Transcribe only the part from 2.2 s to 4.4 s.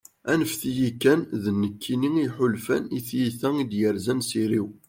yeḥulfan, i tyita i d-yerzan s